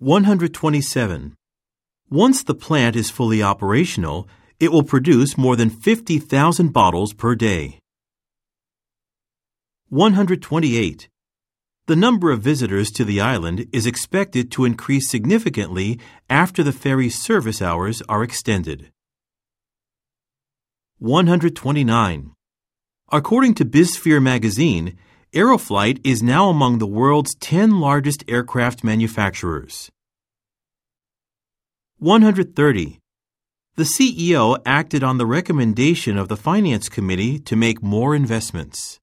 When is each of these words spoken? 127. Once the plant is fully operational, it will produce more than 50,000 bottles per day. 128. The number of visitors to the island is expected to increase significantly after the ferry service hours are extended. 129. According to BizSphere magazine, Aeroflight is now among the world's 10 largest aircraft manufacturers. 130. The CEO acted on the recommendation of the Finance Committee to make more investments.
127. 0.00 1.36
Once 2.08 2.42
the 2.42 2.54
plant 2.54 2.96
is 2.96 3.10
fully 3.10 3.42
operational, 3.42 4.26
it 4.58 4.72
will 4.72 4.82
produce 4.82 5.36
more 5.36 5.56
than 5.56 5.68
50,000 5.68 6.72
bottles 6.72 7.12
per 7.12 7.34
day. 7.34 7.78
128. 9.90 11.10
The 11.86 11.96
number 11.96 12.30
of 12.30 12.40
visitors 12.40 12.90
to 12.92 13.04
the 13.04 13.20
island 13.20 13.66
is 13.74 13.84
expected 13.84 14.50
to 14.52 14.64
increase 14.64 15.10
significantly 15.10 16.00
after 16.30 16.62
the 16.62 16.72
ferry 16.72 17.10
service 17.10 17.60
hours 17.60 18.02
are 18.08 18.22
extended. 18.22 18.90
129. 20.98 22.32
According 23.12 23.54
to 23.56 23.66
BizSphere 23.66 24.22
magazine, 24.22 24.96
Aeroflight 25.32 26.00
is 26.02 26.24
now 26.24 26.48
among 26.48 26.78
the 26.78 26.88
world's 26.88 27.36
10 27.36 27.78
largest 27.78 28.24
aircraft 28.26 28.82
manufacturers. 28.82 29.88
130. 31.98 32.98
The 33.76 33.84
CEO 33.84 34.60
acted 34.66 35.04
on 35.04 35.18
the 35.18 35.26
recommendation 35.26 36.18
of 36.18 36.26
the 36.26 36.36
Finance 36.36 36.88
Committee 36.88 37.38
to 37.38 37.54
make 37.54 37.80
more 37.80 38.16
investments. 38.16 38.98